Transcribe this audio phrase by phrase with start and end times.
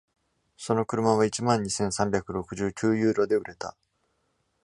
[0.57, 3.77] その車は一万二千三百六十九ユーロで売れた。